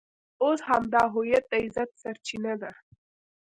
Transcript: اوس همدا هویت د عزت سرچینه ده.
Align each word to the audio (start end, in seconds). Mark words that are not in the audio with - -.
اوس 0.43 0.59
همدا 0.69 1.01
هویت 1.13 1.43
د 1.51 1.53
عزت 1.63 1.89
سرچینه 2.01 2.53
ده. 2.61 2.71